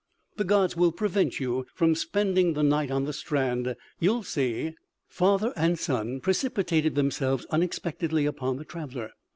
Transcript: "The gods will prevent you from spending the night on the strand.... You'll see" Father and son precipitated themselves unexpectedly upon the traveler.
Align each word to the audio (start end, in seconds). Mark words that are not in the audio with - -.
"The 0.37 0.43
gods 0.43 0.75
will 0.75 0.91
prevent 0.91 1.39
you 1.39 1.67
from 1.75 1.93
spending 1.93 2.53
the 2.53 2.63
night 2.63 2.89
on 2.89 3.05
the 3.05 3.13
strand.... 3.13 3.75
You'll 3.99 4.23
see" 4.23 4.73
Father 5.07 5.53
and 5.55 5.77
son 5.77 6.21
precipitated 6.21 6.95
themselves 6.95 7.45
unexpectedly 7.51 8.25
upon 8.25 8.57
the 8.57 8.65
traveler. 8.65 9.11